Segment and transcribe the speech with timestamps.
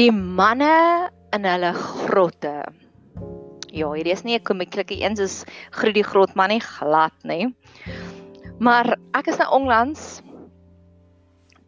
[0.00, 2.54] Die manne in hulle grotte.
[3.68, 5.44] Ja, hierdie is nie 'n komieklike een soos
[5.76, 7.54] Groet die Grotman nie, glad nie.
[8.58, 10.22] Maar ek is nou onlangs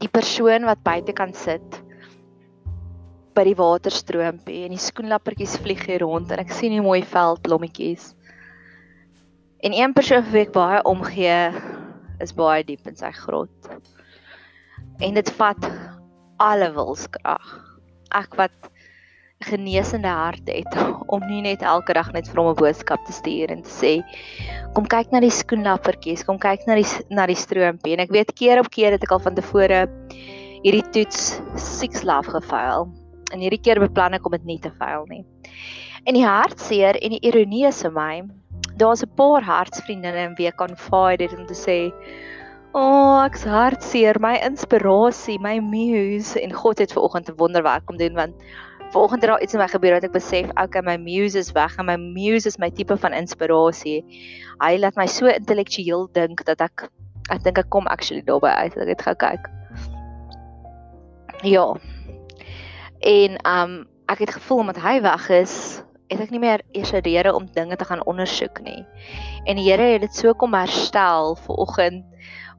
[0.00, 1.76] die persoon wat buite kan sit
[3.34, 8.14] by die waterstroompie en die skoenlappertjies vlieg hier rond en ek sien die mooi veldblommetjies.
[9.60, 11.52] En een persoon vir wie ek baie omgee
[12.20, 13.68] is baie diep in sy grot.
[15.00, 15.68] En dit vat
[16.38, 17.71] alle wilskrag.
[18.14, 18.52] Ek wat
[19.42, 20.76] genesende hart het
[21.14, 23.92] om nie net elke dag net vir hom 'n boodskap te stuur en te sê
[24.74, 27.92] kom kyk na die skoenlappertjies, kom kyk na die na die stroompie.
[27.96, 29.86] En ek weet keer op keer het ek al van tevore
[30.62, 32.88] hierdie toets six love gefaal
[33.32, 35.24] en hierdie keer beplan ek om dit nie te faal nie.
[36.06, 38.22] En die hartseer en die ironie is vir my,
[38.78, 41.92] daar's 'n paar hartsvriendinne in wie ek confide het om te sê,
[42.72, 47.86] "O, oh, ek's hartseer, my inspirasie, my muse." En God het ver oggend 'n wonderwerk
[47.86, 48.34] kom doen want
[48.92, 51.76] vanoggend het daar iets in my gebeur wat ek besef, okay, my muse is weg
[51.78, 54.04] en my muse is my tipe van inspirasie.
[54.60, 56.90] Hy laat my so intellektueel dink dat ek
[57.30, 58.76] ek dink ek kom actually daarby uit.
[58.76, 59.48] Ek het gekyk.
[61.42, 61.74] Ja,
[63.02, 67.32] En um ek het gevoel omdat hy weg is, het ek nie meer eers rede
[67.34, 68.84] om dinge te gaan ondersoek nie.
[69.48, 72.04] En die Here het dit so kom herstel vir oggend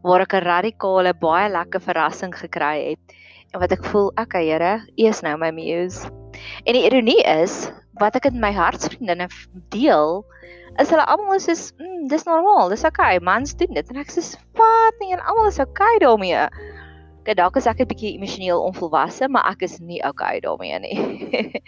[0.03, 3.15] waar ek 'n radikale baie lekker verrassing gekry het
[3.53, 6.09] en wat ek voel, okay Here, U is nou my muse.
[6.65, 9.29] En die ironie is wat ek in my hartsvriendinne
[9.69, 10.23] deel
[10.81, 14.09] is hulle almal is soos, mm, dis normaal, dis okay, mans doen dit en ek
[14.09, 14.23] sê,
[14.57, 14.93] "Wat?
[14.99, 16.49] Nee, en almal is okay daarmee."
[17.23, 20.97] Kyk, dalk is ek 'n bietjie emosioneel onvolwasse, maar ek is nie okay daarmee nie.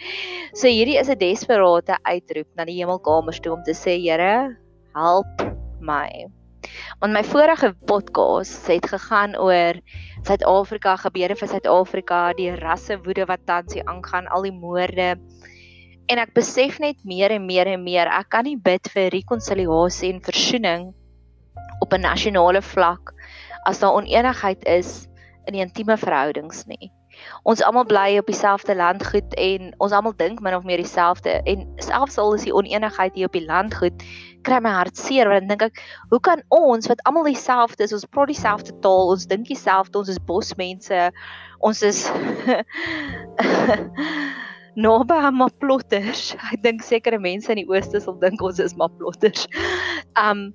[0.59, 4.57] so hierdie is 'n desperate uitroep na die hemelkamers toe om te sê, Here,
[4.95, 5.45] help
[5.79, 6.25] my.
[6.99, 9.79] Want my vorige podcast het gegaan oor
[10.25, 15.15] Suid-Afrika, gebeure vir Suid-Afrika, die rasse woede wat tans hier aangaan, al die moorde.
[16.07, 20.13] En ek besef net meer en meer en meer, ek kan nie bid vir rekonsiliasie
[20.13, 20.93] en versoening
[21.81, 23.13] op 'n nasionale vlak
[23.65, 25.07] as daar oneenigheid is
[25.45, 26.91] in die intieme verhoudings nie.
[27.43, 31.65] Ons almal bly op dieselfde landgoed en ons almal dink min of meer dieselfde en
[31.83, 34.05] selfs al is die oneenigheid hier op die landgoed
[34.45, 35.81] kry my hart seer want dan dink ek
[36.13, 40.11] hoe kan ons wat almal dieselfde is ons praat dieselfde taal ons dink dieselfde ons
[40.13, 41.09] is bosmense
[41.65, 42.05] ons is
[44.75, 46.33] Noba maplotters.
[46.51, 49.47] Ek dink sekere mense in die ooste sal dink ons is maplotters.
[50.19, 50.49] Um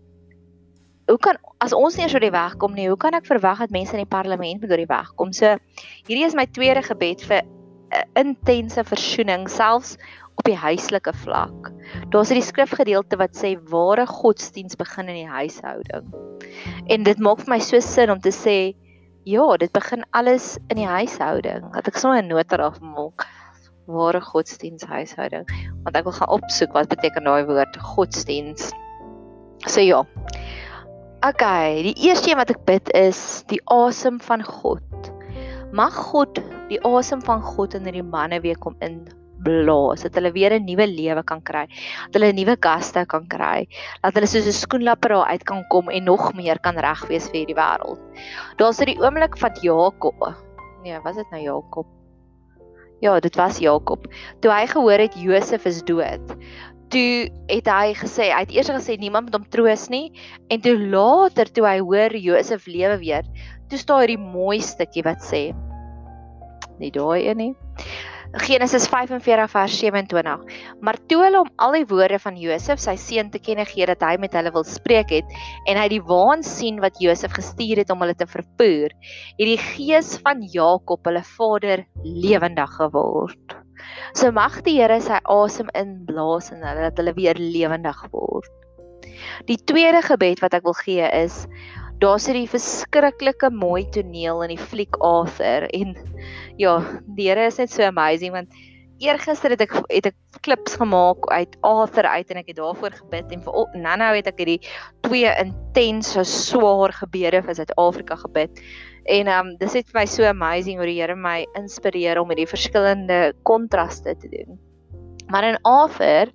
[1.10, 3.65] hoe kan as ons nie eers oor die weg kom nie, hoe kan ek verwag
[3.65, 5.32] dat mense in die parlement moet oor die weg kom?
[5.37, 5.56] So
[6.06, 9.97] hierdie is my tweede gebed vir 'n uh, intense versoening selfs
[10.38, 11.72] op die huislike vlak.
[12.15, 16.06] Daar's 'n skrifgedeelte wat sê ware godsdiens begin in die huishouding.
[16.87, 18.75] En dit maak vir my so sin om te sê
[19.25, 21.72] ja, dit begin alles in die huishouding.
[21.75, 23.26] Dat ek sommer 'n nota daar maak
[23.87, 25.44] ware godsdiens huishouding
[25.82, 28.72] want ek wil gaan opsoek wat beteken daai woord godsdiens.
[29.66, 30.04] So ja.
[31.20, 33.19] Okay, die eerste een wat ek bid is
[33.53, 35.10] die asem van God.
[35.76, 36.38] Mag God
[36.70, 39.03] die asem van God in hierdie manne weer kom in
[39.44, 41.66] blaas, dat hulle weer 'n nuwe lewe kan kry,
[42.08, 43.69] dat hulle 'n nuwe gaste kan kry,
[44.00, 47.28] dat hulle soos 'n skoenlapper daar uit kan kom en nog meer kan reg wees
[47.28, 48.00] vir hierdie wêreld.
[48.56, 50.16] Daar's dit die oomblik van Jakob.
[50.84, 51.87] Nee, was dit nou Jakob?
[53.00, 54.08] Ja, dit was Jakob.
[54.41, 56.37] Toe hy gehoor het Josef is dood,
[56.90, 60.10] toe het hy gesê, hy het eers gesê niemand moet hom troos nie
[60.50, 63.26] en toe later toe hy hoor Josef lewe weer,
[63.70, 65.50] toe staan hierdie mooi stukkie wat sê
[66.80, 67.52] nie daai een nie.
[68.46, 70.42] Genesis 45 vers 27.
[70.86, 74.04] Maar toe hulle om al die woorde van Josef sy seun te kenne gee dat
[74.06, 75.34] hy met hulle wil spreek het
[75.66, 79.58] en hy die waan sien wat Josef gestuur het om hulle te vervoer, het die
[79.58, 83.58] gees van Jakob hulle vader lewendig geword.
[84.14, 88.50] So mag die Here sy asem inblaas in hulle dat hulle weer lewendig word.
[89.48, 91.44] Die tweede gebed wat ek wil gee is
[92.00, 95.94] daar's hierdie verskriklike mooi toneel in die fliek Arthur en
[96.60, 96.78] ja,
[97.16, 98.55] die Here is net so amazing want
[99.00, 103.32] eergister het ek het ek klips gemaak uit Arthur uit en ek het daarvoor gebid
[103.34, 104.60] en vir nou-nou het ek hierdie
[105.06, 108.60] twee intense swaar gebede vir Suid-Afrika gebid.
[109.05, 112.29] En ehm um, dis net vir my so amazing hoe die Here my inspireer om
[112.29, 114.58] hierdie verskillende kontraste te doen.
[115.31, 116.32] Maar in Arthur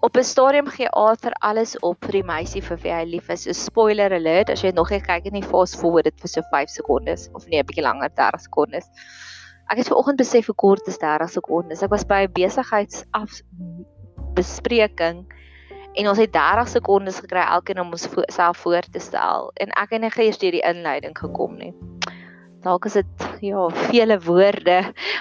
[0.00, 3.42] op 'n stadium gee Arthur alles op vir die meisie vir wie hy lief is.
[3.42, 6.42] So spoiler alert, as jy nog nie kyk het nie, fast forward dit vir so
[6.50, 8.88] 5 sekondes of nee, 'n bietjie langer, 30 sekondes.
[9.70, 11.82] Ek het vanoggend besef hoe kort is 30 sekondes.
[11.82, 13.42] Ek was by 'n besigheidsaf
[14.34, 15.26] bespreking
[15.94, 19.72] en ons het 30 sekondes gekry elkeen om ons vo self voor te stel en
[19.80, 21.72] ek het net eers deur die inleiding gekom nie.
[22.60, 24.76] Dalk is dit ja, vele woorde.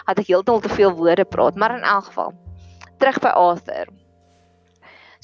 [0.09, 2.33] Het ek heeltemal te veel woorde praat, maar in elk geval
[2.99, 3.87] terug by Arthur.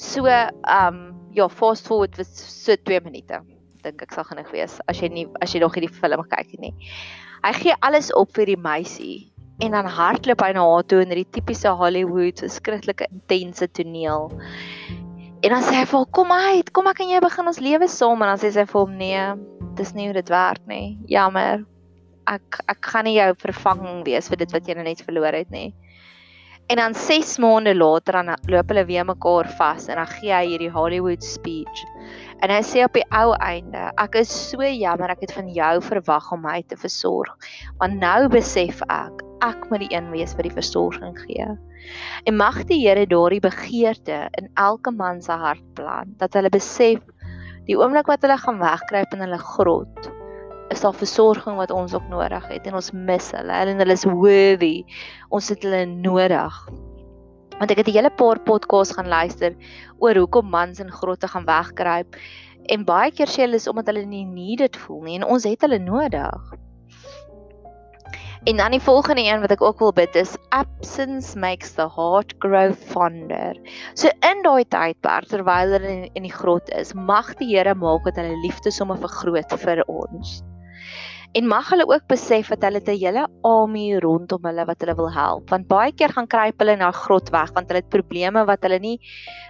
[0.00, 0.56] So, ehm
[0.86, 2.32] um, ja, fast forward was
[2.64, 3.40] so 2 minute.
[3.84, 6.72] Dink ek sal genoeg wees as jy nie as jy nog hierdie film kyk nie.
[7.44, 11.12] Hy gee alles op vir die meisie en dan hardloop hy na haar toe in
[11.12, 14.32] hierdie tipiese Hollywood skrikkelike intense toneel.
[15.46, 17.86] En dan sê hy vir hom: "Kom uit, kom ek en jy begin ons lewe
[17.86, 19.26] saam." En dan sê sy vir hom: "Nee,
[19.78, 20.98] dis nie hoe dit werk nie.
[21.06, 21.62] Jammer.
[22.26, 25.50] Ek ek gaan nie jou vervanging wees vir dit wat jy nou net verloor het
[25.54, 25.72] nie."
[26.66, 30.46] En dan 6 maande later dan loop hulle weer mekaar vas en dan gee hy
[30.46, 31.84] hierdie Hollywood speech.
[32.42, 35.80] En hy sê op die ou einde: "Ek is so jammer ek het van jou
[35.80, 37.30] verwag om my te versorg,
[37.78, 41.46] maar nou besef ek ek moet die een wees wat die versorging gee.
[42.24, 47.02] En mag die Here daardie begeerte in elke man se hart plant dat hulle besef
[47.66, 50.10] die oomblik wat hulle gaan wegkruip in hulle grot
[50.74, 54.04] is daar versorging wat ons ook nodig het en ons mis hulle en hulle is
[54.08, 54.82] worthy.
[55.30, 56.58] Ons het hulle nodig.
[57.56, 59.54] Want ek het 'n hele paar podcasts gaan luister
[59.98, 62.16] oor hoekom mans in grotte gaan wegkruip
[62.68, 65.60] en baie keer sê hulle is omdat hulle nie needed voel nie en ons het
[65.60, 66.54] hulle nodig.
[68.46, 72.34] En dan die volgende een wat ek ook wil bid is absence makes the heart
[72.38, 73.56] grow fonder.
[73.98, 78.06] So in daai tydperk terwyl hulle in, in die grot is, mag die Here maak
[78.06, 80.36] dat hulle liefde somme vergroot vir ons.
[81.34, 85.10] En mag hulle ook besef dat hulle 'n hele army rondom hulle wat hulle wil
[85.10, 88.62] help, want baie keer gaan kruip hulle na grot weg want hulle het probleme wat
[88.62, 89.00] hulle nie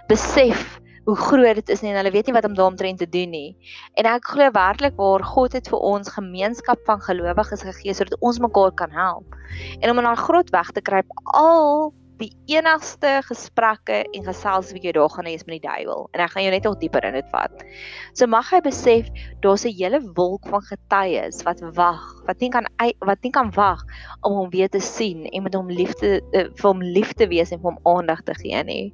[0.09, 3.31] besef hoe groot dit is nie en hulle weet nie wat om daaromtrent te doen
[3.31, 3.51] nie.
[3.95, 8.41] En ek glo werklik waar God het vir ons gemeenskap van gelowiges gegee sodat ons
[8.43, 9.37] mekaar kan help.
[9.79, 14.83] En om in daai grot weg te kruip al die enigste gesprekke en gesels wat
[14.83, 17.05] jy daar gaan hê is met die duiwel en ek gaan jou net nog dieper
[17.07, 17.65] in dit vat.
[18.17, 19.07] So mag jy besef
[19.45, 22.65] daar's 'n hele wolk van getuies wat wag, wat nie kan
[22.99, 23.85] wat nie kan wag
[24.23, 27.51] om hom weer te sien en met hom liefde eh, vir hom lief te wees
[27.51, 28.93] en vir hom aandag te gee nie.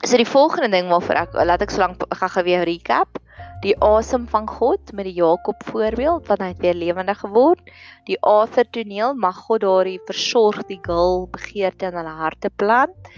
[0.00, 3.18] So die volgende ding waarvoor ek laat ek solank gou weer recap.
[3.60, 7.60] Die asem van God met die Jakob voorbeeld wat hy weer lewendig geword.
[8.08, 13.12] Die Arthur toneel mag God daardie versorg die girl begeerte in hulle harte plant.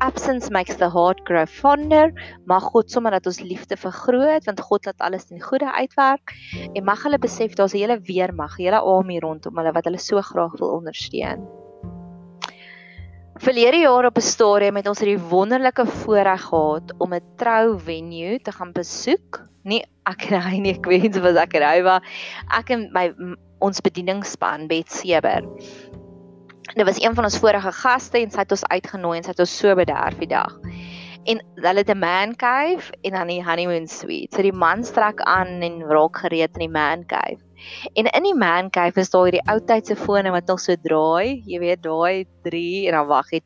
[0.00, 2.14] Absence makes the heart grow fonder.
[2.48, 6.32] Mag God sommer dat ons liefde vergroot want God laat alles in goeie uitwerk
[6.72, 10.00] en mag hulle besef daar's 'n hele weermag, 'n hele army rondom hulle wat hulle
[10.00, 11.44] so graag wil ondersteun.
[13.42, 18.38] Verlede jaar op 'n stadium het ons hierdie wonderlike voorreg gehad om 'n trou venue
[18.38, 19.42] te gaan besoek.
[19.64, 22.02] Nie ek en hy nie, ek weet of ek en hy was.
[22.54, 23.10] Ek en my
[23.58, 25.42] ons bedieningspan Bet Seber.
[26.74, 29.40] Dit was een van ons vorige gaste en sy het ons uitgenooi en sy het
[29.40, 30.54] ons so bederf die dag.
[31.24, 34.36] En hulle het 'n man cave en dan die honeymoon suite.
[34.36, 37.38] So die man strek aan en raak gereed in die man cave.
[37.94, 41.42] En in die man cave is daar hierdie ou tydse fone wat nog so draai,
[41.46, 43.40] jy weet, daai 3 en dan wag jy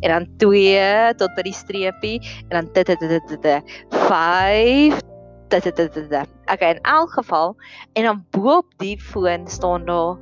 [0.00, 5.00] en dan 2 tot by die streepie en dan dit dit dit dit 5
[5.48, 6.28] dit dit dit dit.
[6.52, 7.56] Okay, in elk geval
[7.92, 10.18] en dan bo op die foon staan daar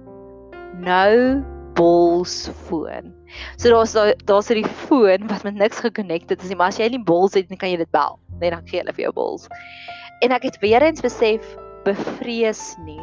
[0.79, 1.43] nou
[1.75, 3.13] balls foon.
[3.57, 3.97] So daar's
[4.29, 7.51] daar's hierdie foon wat met niks gekonnekteer is nie, maar as jy nie balls het
[7.51, 8.19] nie, kan jy dit bel.
[8.41, 9.49] Net dan gee hulle vir jou balls.
[10.25, 13.03] En ek het weer eens besef bevrees nie.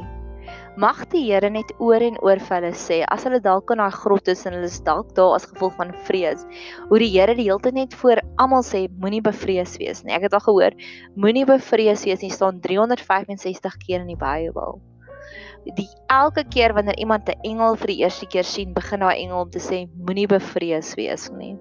[0.79, 3.91] Mag die Here net oor en oor vir hulle sê as hulle dalk in daai
[3.91, 6.45] grot is en hulle is dalk daar as gevolg van vrees,
[6.87, 10.15] hoe die Here die hele tyd net voor almal sê moenie bevrees wees nie.
[10.15, 10.77] Ek het al gehoor
[11.19, 14.79] moenie bevrees wees nie staan 365 keer in die Bybel.
[15.65, 19.41] Die elke keer wanneer iemand 'n engel vir die eerste keer sien, begin daai engel
[19.45, 21.55] om te sê moenie bevrees wees nie.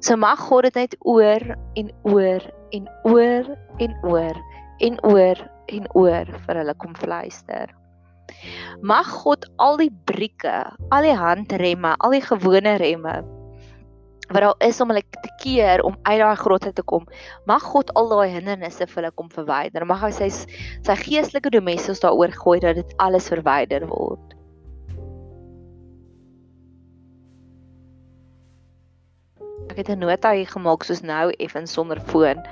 [0.00, 3.44] So mag God dit net oor en oor en oor
[3.78, 4.36] en oor
[4.78, 5.36] en oor
[5.66, 7.70] en oor vir hulle kom fluister.
[8.82, 13.22] Mag God al die brieke, al die handremme, al die gewone remme
[14.28, 17.06] wat daar is om hulle te keer om uit daai grotte te kom,
[17.46, 19.86] mag God al daai hindernisse vir hulle kom verwyder.
[19.86, 24.34] Mag hy sy sy geestelike domestos daaroor gooi dat dit alles verwyder word.
[29.70, 32.42] Ek het 'n nota hier gemaak soos nou effens sonder foon.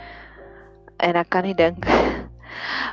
[1.00, 1.87] En ek kan nie dink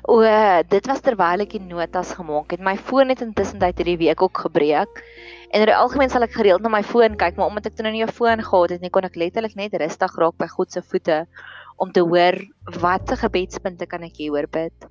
[0.10, 0.22] O,
[0.70, 2.64] dit was terwyl ek die notas gemaak het.
[2.64, 5.02] My foon het intussen tyd hierdie week ook gebreek.
[5.52, 7.84] En in die algemeen sal ek gereeld na my foon kyk, maar omdat ek toe
[7.84, 10.72] nou nie 'n foon gehad het nie, kon ek letterlik net rustig raak by God
[10.72, 11.26] se voete
[11.78, 12.38] om te hoor
[12.80, 14.88] watter gebedspunte kan ek hier hoor bid.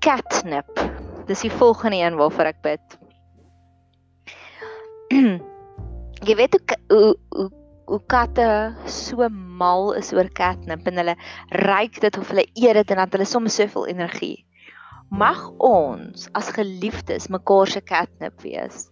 [0.00, 0.68] Catnip.
[1.26, 2.98] Dis die volgende een waarvoor ek bid.
[6.28, 7.50] Jy weet hoe hoe hoe
[8.08, 11.14] katte so mal is oor catnip en hulle
[11.64, 14.44] ryk dit of hulle eet dit en dan hulle soms soveel energie.
[15.10, 18.88] Mag ons as geliefdes mekaar se catnip wees.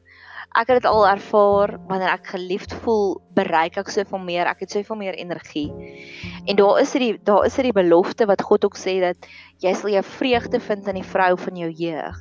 [0.53, 4.75] Ek het dit al ervaar wanneer ek geliefd voel, bereik ek soveel meer, ek het
[4.75, 5.71] soveel meer energie.
[6.45, 9.29] En daar is hierdie daar is hierdie belofte wat God ook sê dat
[9.65, 12.19] jy sal jou vreugde vind in die vrou van jou jeug.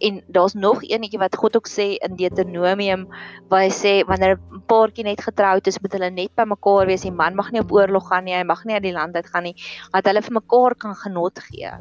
[0.00, 3.06] En daar's nog eenetjie wat God ook sê in Deuteronomium
[3.52, 7.02] waar hy sê wanneer 'n paartjie net getroud is, moet hulle net by mekaar wees.
[7.02, 9.26] Die man mag nie op oorlog gaan nie, hy mag nie uit die land uit
[9.26, 9.54] gaan nie,
[9.92, 11.72] dat hulle vir mekaar kan genot gee.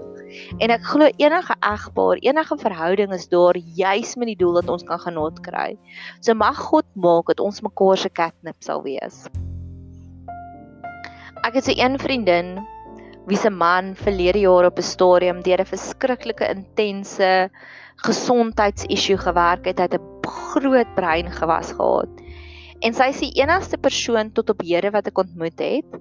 [0.59, 4.83] En ek glo enige egpaar, enige verhouding is daar juis met die doel dat ons
[4.83, 5.77] kan genot kry.
[6.19, 9.27] So mag God maak dat ons mekaar se catnip sal wees.
[11.47, 12.59] Ek het 'n so een vriendin
[13.29, 17.49] wie se man verlede jaar op 'n stadium deur 'n verskriklike intense
[18.05, 22.09] gesondheidsissue gewerk het, hy het 'n groot brein gewas gehad.
[22.79, 25.99] En sy is die enigste persoon tot op hede wat ek ontmoet het.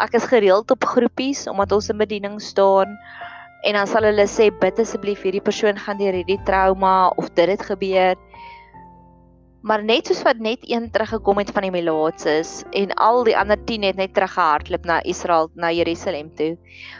[0.00, 2.98] Ek is gereeld op groepies omdat ons in bediening staan
[3.62, 7.48] en dan sal hulle sê bid asseblief hierdie persoon gaan deur hierdie trauma of dit
[7.48, 8.14] het gebeur.
[9.68, 13.58] Maar net soos wat net een teruggekom het van die Melaatses en al die ander
[13.68, 16.54] 10 het net teruggehardloop na Israel, na Jerusalem toe.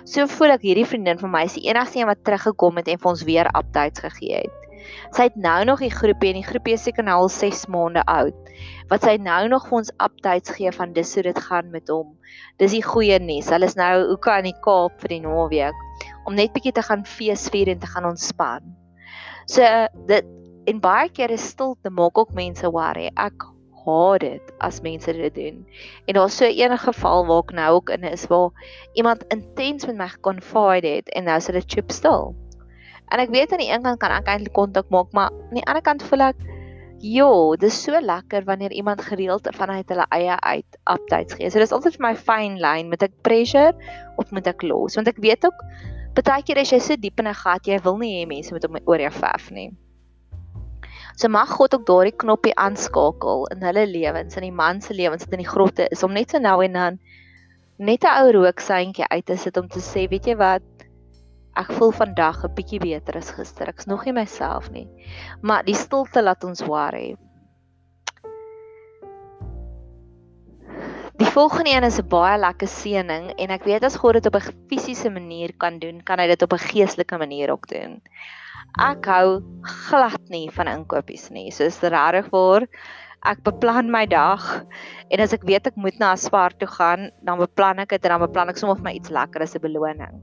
[0.05, 3.01] So voel ek hierdie vriendin van my is die enigste een wat teruggekom het en
[3.01, 4.67] vir ons weer updates gegee het.
[5.17, 8.03] Sy het nou nog die groepie en die groepie is seker nou al 6 maande
[8.05, 8.53] oud.
[8.93, 12.13] Wat sy nou nog vir ons updates gee van dis hoe dit gaan met hom.
[12.61, 13.49] Dis die goeie nuus.
[13.49, 15.87] Hulle is nou ook aan die Kaap vir die naweek
[16.29, 18.77] om net bietjie te gaan feesvier en te gaan ontspan.
[19.49, 19.65] So
[20.11, 20.29] dit
[20.69, 23.09] en baie keer is stilte maak ook mense worry.
[23.17, 23.47] Ek
[23.85, 25.63] haat dit as mense dit doen.
[26.07, 28.51] En daar's so 'n geval waar ek nou ook in is waar
[28.95, 32.35] iemand intens met my geconfide het en nou sit dit chip stil.
[33.09, 35.67] En ek weet aan die een kant kan ek eintlik kontak maak, maar aan die
[35.67, 36.37] ander kant voel ek
[37.01, 41.51] Jo, dis so lekker wanneer iemand gereeld vanuit hulle eie uit updates gee.
[41.51, 43.73] So dis altyd vir my fine line, moet ek pressure
[44.17, 44.97] of moet ek los?
[44.99, 45.63] Want ek weet ook
[46.19, 48.65] baie keer as jy so diep in 'n gat, jy wil nie hê mense moet
[48.65, 49.71] op oor jou verf nie.
[51.19, 55.25] So mag God ook daardie knoppie aanskakel in hulle lewens, in die man se lewens
[55.27, 56.99] wat in die grotte is om net so nou en dan
[57.89, 60.63] net 'n ou rookseintjie uit te sit om te sê, weet jy wat?
[61.59, 63.67] Ek voel vandag 'n bietjie beter as gister.
[63.67, 64.87] Ek's nog nie myself nie.
[65.43, 67.17] Maar die stilte laat ons worry.
[71.19, 74.37] Die volgende een is 'n baie lekker seëning en ek weet as God dit op
[74.37, 78.03] 'n fisiese manier kan doen, kan hy dit op 'n geestelike manier ook doen
[78.77, 79.41] ek hou
[79.89, 81.51] glad nie van inkopies nie.
[81.51, 82.67] So is regtig waar
[83.27, 84.45] ek beplan my dag
[85.11, 88.05] en as ek weet ek moet na 'n spar toe gaan, dan beplan ek dit
[88.05, 90.23] en dan beplan ek sommer my iets lekker as 'n beloning.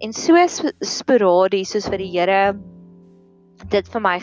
[0.00, 0.36] En so
[0.82, 2.54] sporadies soos vir die Here
[3.72, 4.20] dit vir my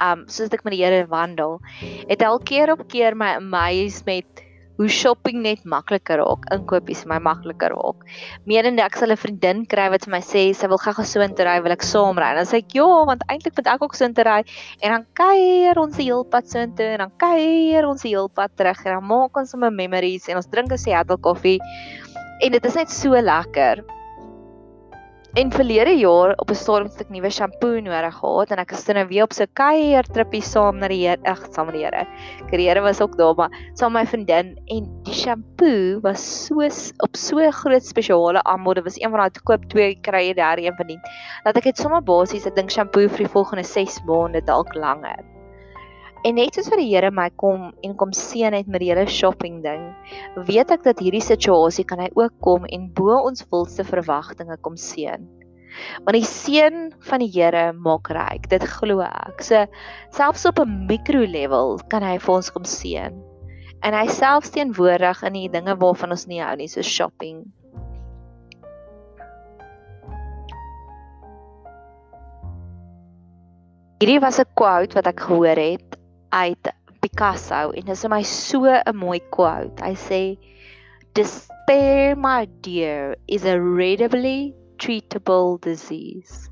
[0.00, 1.60] um soos ek met die Here wandel,
[2.08, 4.42] het elke keer op keer my amaze met
[4.82, 8.02] hoe shopping net makliker raak, inkopies my makliker raak.
[8.50, 11.46] Meerende ek sal 'n vriendin kry wat vir my sê sy wil gou so intoe
[11.46, 12.34] ry, wil ek saam ry.
[12.34, 14.42] Dan sê ek ja, want eintlik moet ek ook so intoe ry
[14.82, 18.28] en dan kuier ons die hele pad so intoe en dan kuier ons die hele
[18.28, 21.60] pad terug en dan maak ons sommer memories en ons drink 'n Seattle koffie.
[22.42, 24.01] En dit is net so lekker.
[25.32, 28.84] En verlede jaar op 'n stadium het ek nuwe shampoo nodig gehad en ek is
[28.84, 31.74] dan nou weer op so 'n kuier tripie saam na die Here, ag saam met
[31.74, 32.04] die Here.
[32.50, 36.60] Die Here was ook daar, maar saam met my vriendin en die shampoo was so
[37.06, 38.74] op so groot spesiale aanbod.
[38.74, 41.00] Dit was een van daai koop twee kry jy daar een van die.
[41.44, 45.31] Dat ek het sommer basies ek dink shampoo vir die volgende 6 maande dalk langer.
[46.22, 49.08] En net soos wat die Here my kom en kom seën het met die hele
[49.10, 49.88] shopping ding,
[50.46, 54.76] weet ek dat hierdie situasie kan hy ook kom en bo ons wildste verwagtinge kom
[54.78, 55.24] seën.
[56.06, 59.42] Want die seën van die Here maak ryk, dit glo ek.
[59.42, 59.64] So
[60.14, 63.18] selfs op 'n mikro level kan hy vir ons kom seën.
[63.82, 67.42] En hy self teenwoordig in die dinge waarvan ons nie hou nie, so shopping.
[73.98, 75.91] Hierdie was 'n quote wat ek gehoor het
[76.32, 76.72] uit
[77.02, 79.82] Picasso en dit is my so 'n mooi quote.
[79.84, 80.22] Hy sê
[81.14, 86.48] despair my dear is a readily treatable disease.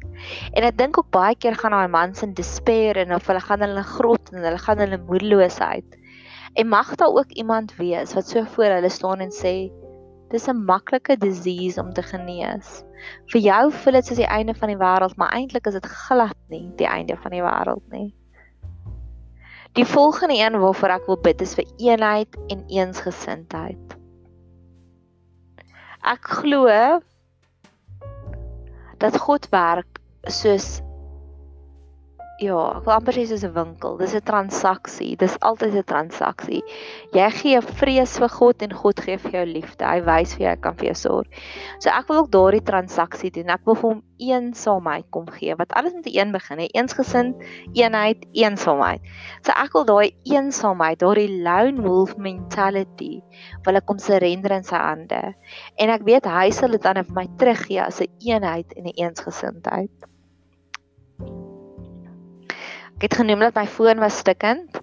[0.53, 3.65] En ek dink ook baie keer gaan daai mans in despair en of hulle gaan
[3.65, 5.97] hulle grot en hulle gaan hulle moedeloosheid.
[6.55, 9.71] En mag daar ook iemand wees wat so voor hulle staan en sê
[10.31, 12.85] dis 'n maklike disease om te genees.
[13.33, 16.37] Vir jou voel dit soos die einde van die wêreld, maar eintlik is dit glad
[16.49, 18.15] nie die einde van die wêreld nie.
[19.79, 23.97] Die volgende een waarvoor ek wil bid is vir eenheid en eensgesindheid.
[26.03, 26.67] Ek glo
[29.01, 30.81] dat God werk soos
[32.41, 33.99] ja, ek wil amper sê soos 'n winkel.
[34.01, 35.17] Dis 'n transaksie.
[35.21, 36.63] Dis altyd 'n transaksie.
[37.13, 39.85] Jy gee vrees vir God en God gee vir jou liefde.
[39.85, 41.29] Hy wys vir jou hy kan vir jou sorg.
[41.81, 43.51] So ek wil ook daardie transaksie doen.
[43.51, 45.55] Ek wil vir hom eensaamheid kom gee.
[45.55, 46.69] Wat alles met 'n een begin, hè.
[46.73, 47.37] Eensgesind,
[47.75, 49.01] eenheid, eensaamheid.
[49.45, 53.21] So ek wil daai eensaamheid, daardie lone wolf mentality,
[53.65, 55.35] wil ek kom surrender in sy hande.
[55.77, 58.97] En ek weet hy sal dit dan vir my teruggee as 'n eenheid en 'n
[58.97, 60.10] eensgesindheid.
[63.01, 64.75] Ek het genoem dat my foon was stikkend.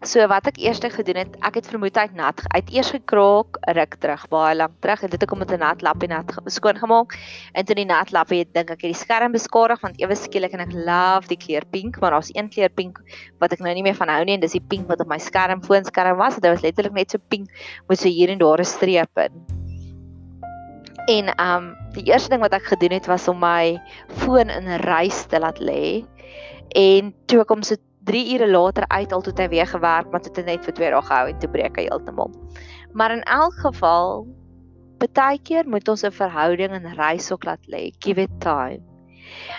[0.00, 3.58] So wat ek eers gedoen het, ek het vermoed hy het nat uit eers gekraak,
[3.76, 6.80] ruk terug, baie lank terug en dit het kom met 'n nat lappie nat skoon
[6.80, 7.12] gemaak.
[7.52, 10.54] En toe die nat lappie het dink ek het die skerm beskadig want ewe skielik
[10.56, 12.96] en ek love die kleur pink, maar daar's een kleur pink
[13.40, 15.18] wat ek nou nie meer van hou nie en dis die pink wat op my
[15.18, 16.40] skerm foonskerm was.
[16.40, 17.50] Dit was letterlik net so pink
[17.88, 19.44] met so hier en daar 'n streep in.
[21.08, 23.78] En um die eerste ding wat ek gedoen het was om my
[24.24, 26.06] foon in 'n reis te laat lê
[26.68, 30.36] en toe kom so 3 ure later uit al toe hy weer gewerk maar dit
[30.36, 32.30] het net vir 2 dae gehou en toe breek hy heeltemal.
[32.94, 34.26] Maar in elk geval
[34.98, 37.92] baie keer moet ons 'n verhouding in reis ook laat lê.
[38.00, 38.82] Give it time.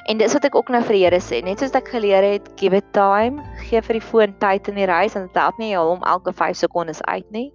[0.05, 2.49] En dis wat ek ook nou vir die Here sê, net soos ek geleer het,
[2.59, 5.75] give it time, gee vir die foon tyd in die reis en dit help nie
[5.75, 7.51] hom elke 5 sekondes uit nie.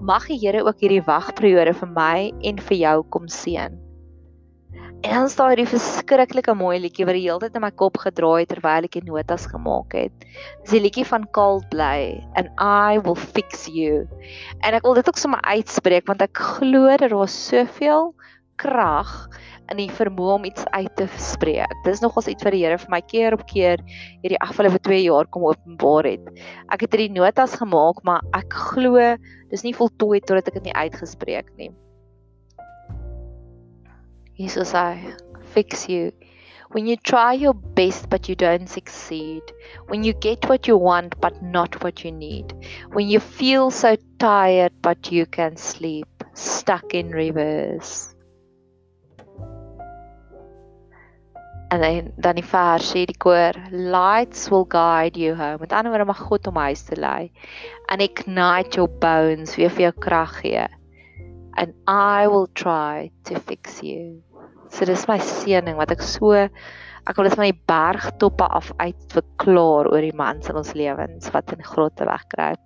[0.00, 3.81] Mag die Here ook hierdie wagperiode vir my en vir jou kom seën.
[5.02, 8.44] En dan staan hierdie verskriklike mooi liedjie wat die hele tyd in my kop gedraai
[8.44, 10.26] het terwyl ek die notas gemaak het.
[10.62, 14.04] Dis die liedjie van Coldplay and I will fix you.
[14.62, 18.12] En ek wil dit ook sommer uitspreek want ek glo dat daar soveel
[18.62, 19.10] krag
[19.72, 21.74] in die vermoë om iets uit te spreek.
[21.82, 23.82] Dis nogals iets wat die Here vir my keer op keer
[24.22, 26.34] hierdie afgelope 2 jaar kom openbaar het.
[26.70, 29.16] Ek het hierdie notas gemaak, maar ek glo
[29.50, 31.72] dis nie voltooi totdat ek dit nie uitgespreek nie.
[34.36, 35.14] Jesus, I
[35.52, 36.12] fix you.
[36.72, 39.42] When you try your best but you don't succeed.
[39.88, 42.54] When you get what you want but not what you need.
[42.92, 46.08] When you feel so tired but you can sleep.
[46.32, 48.08] Stuck in reverse.
[51.68, 55.60] En dan dan die vers sê die koor, lights will guide you home.
[55.60, 57.30] Met ander woorde mag God om huis te lei.
[57.88, 60.68] And ignite your bones, weer vir jou krag gee
[61.56, 64.22] and I will try to fix you.
[64.70, 69.00] So dis my seëning wat ek so ek wil dit van die bergtoppe af uit
[69.12, 72.62] verklaar oor die mans in ons lewens wat in grotte wegkruip.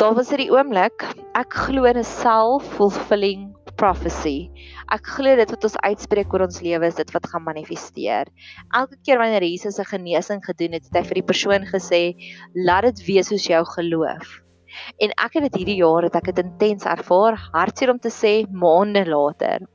[0.00, 1.04] Daar was dit die oomblik
[1.36, 4.48] ek glo in 'n self-fulfilling prophecy.
[4.92, 8.30] Ek glo dit wat ons uitspreek oor ons lewe is dit wat gaan manifesteer.
[8.72, 12.16] Elke keer wanneer Jesus 'n genesing gedoen het, het hy vir die persoon gesê,
[12.54, 14.45] "Laat dit wees soos jou geloof."
[14.98, 18.34] En ek het dit hierdie jaar het ek dit intens ervaar, hartseer om te sê
[18.50, 19.66] maande later.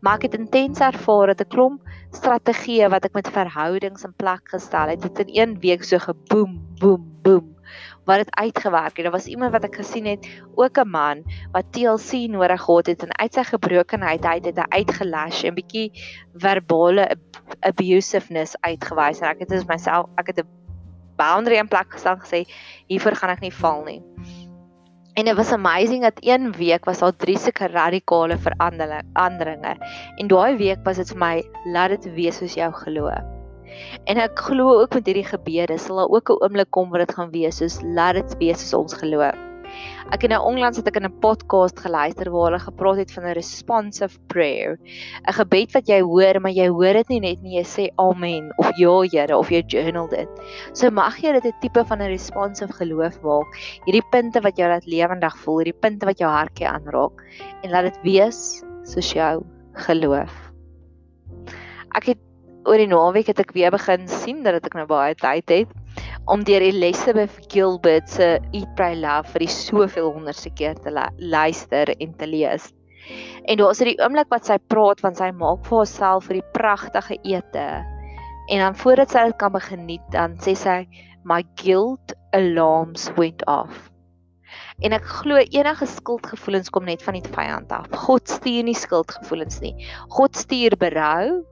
[0.00, 4.48] Maar ek het intens ervaar dat 'n klomp strategieë wat ek met verhoudings in plek
[4.50, 7.56] gestel het, het in een week so geboom, boom, boom
[8.04, 9.04] wat dit uitgewerk het.
[9.04, 13.02] Daar was iemand wat ek gesien het, ook 'n man wat TLC nodig gehad het
[13.02, 15.90] en uit sy gebrokenheid uit het hy uitgelash en bietjie
[16.34, 17.16] verbale
[17.60, 20.48] abusiveness uitgewys en ek het dit myself ek het 'n
[21.16, 22.44] boundary in plek gestel gesê
[22.86, 24.02] hiervoor gaan ek nie val nie.
[25.14, 29.74] En dit was amazing dat een week was daar drie sulke radikale veranderinge.
[30.16, 33.10] En daai week was dit vir my laat dit wees soos jou glo.
[34.04, 37.14] En ek glo ook met hierdie gebede sal daar ook 'n oomblik kom waar dit
[37.14, 39.49] gaan wees soos laat dit wees soos ons glo.
[40.10, 43.24] Ek het nou onlangs het ek in 'n podcast geluister waar hulle gepraat het van
[43.24, 44.78] 'n responsive prayer.
[45.28, 48.52] 'n Gebed wat jy hoor, maar jy hoor dit nie net nie, jy sê amen
[48.58, 50.28] of ja Here of jy journal dit.
[50.72, 53.46] So mag jy dit 'n tipe van 'n responsive geloof maak.
[53.86, 57.22] Hierdie punte wat jou laat lewendig voel, hierdie punte wat jou hartjie aanraak
[57.62, 60.32] en laat dit wees soos jou geloof.
[61.94, 62.18] Ek het
[62.64, 65.79] oor die naweek het ek weer begin sien dat ek nou baie tyd het
[66.30, 71.90] om deur Elizabeth Gilbert se Eat Pray Love vir die soveel honderdste keer te luister
[71.96, 72.68] en te lees.
[73.50, 76.38] En daar is dit die oomblik wat sy praat van sy maak vir haarself vir
[76.38, 77.66] die pragtige ete.
[78.50, 80.76] En dan voordat sy dit kan begeniet, dan sê sy
[81.26, 83.88] my guilt alarms went off.
[84.86, 87.90] En ek glo enige skuldgevoelens kom net van die vyand af.
[88.06, 89.74] God stuur nie skuldgevoelens nie.
[90.14, 91.42] God stuur berou,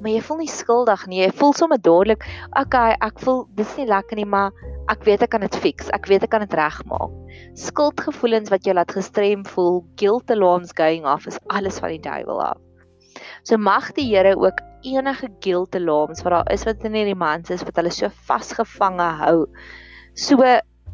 [0.00, 1.20] maar jy voel nie skuldig nie.
[1.24, 2.26] Jy voel sommer dadelik,
[2.60, 4.52] okay, ek voel dis nie lekker nie, maar
[4.92, 5.90] ek weet ek kan dit fix.
[5.96, 7.14] Ek weet ek kan dit regmaak.
[7.58, 12.42] Skuldgevoelens wat jou laat gestrem voel, guilt alarms going off is alles van die duiwel
[12.52, 12.62] af.
[13.48, 17.50] So mag die Here ook enige guilt alarms wat daar is wat in hierdie mans
[17.50, 19.46] is wat hulle so vasgevange hou.
[20.14, 20.38] So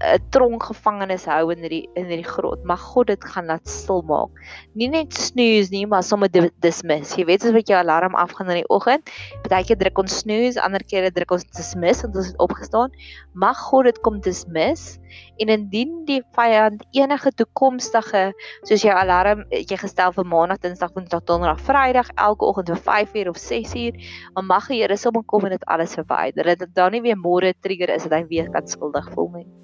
[0.02, 2.64] 'n tronk gevangenes hou in hierdie in hierdie grot.
[2.66, 4.40] Mag God dit gaan laat stil maak.
[4.74, 6.28] Nie net snooze nie, maar sommer
[6.64, 7.14] dismiss.
[7.14, 9.12] Jy weet as wat jou alarm afgaan in die oggend,
[9.44, 12.90] partykeer druk ons snooze, ander kere druk ons dismiss want ons het opgestaan.
[13.34, 14.98] Mag God dit kom dismiss
[15.38, 18.24] en indien die vyand enige toekomstige
[18.66, 23.34] soos jou alarm jy gestel vir maandag, dinsdag, woensdag, donderdag, vrydag elke oggend vir 5uur
[23.36, 23.98] of 6uur,
[24.34, 26.42] dan mag die Here sommer kom en dit alles verwyder.
[26.42, 29.61] Dat dit dan nie weer môre trigger is dat hy weer kan skuldig voel nie.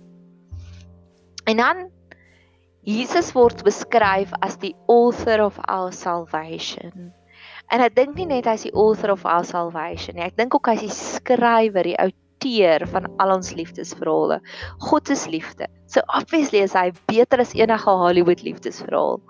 [1.48, 1.87] En dan
[2.88, 7.11] Jesus word beskryf as die author of our salvation.
[7.72, 10.24] En ek dink nie net hy is die author of our salvation nie.
[10.24, 14.38] Ek dink ook hy is die skrywer, die outeur van al ons liefdesverhale.
[14.84, 15.68] God is liefde.
[15.88, 19.20] So obviously is hy beter as enige Hollywood liefdesverhaal.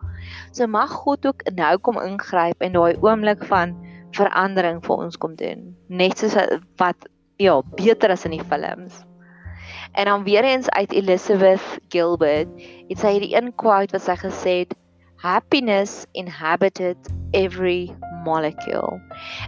[0.54, 3.74] So mag God ook nou kom ingryp en daai oomblik van
[4.16, 5.70] verandering vir ons kom doen.
[5.90, 6.34] Net soos
[6.82, 9.04] wat ja, beter as in die films.
[9.98, 12.48] En dan weer eens uit Elizabeth Gilbert,
[12.88, 14.74] het sy hierdie een quote wat sy gesê het,
[15.18, 17.90] happiness inhabited every
[18.22, 19.00] molecule.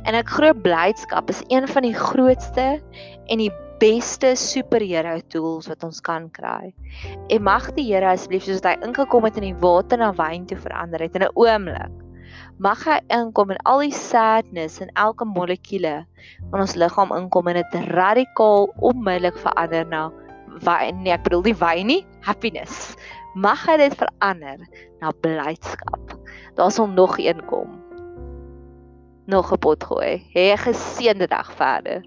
[0.02, 2.64] En ek glo blydskap is een van die grootste
[3.30, 6.72] en die beste superhero tools wat ons kan kry.
[7.30, 10.58] En mag die Here asseblief soos hy ingekom het in die water na wyn toe
[10.58, 11.94] verander het in 'n oomblik.
[12.58, 16.02] Mag hy inkom en al die sadness in elke molekule
[16.50, 20.10] van ons liggaam inkom en dit radikaal onmiddellik verander na
[20.64, 22.96] wyn nee ek bedoel nie wyn nie happiness.
[23.34, 24.58] Mag hy dit verander
[25.00, 26.16] na blydskap?
[26.58, 27.78] Daar sal nog een kom.
[29.26, 30.18] Nog 'n pot gooi.
[30.34, 32.02] Hê 'n geseënde dag verder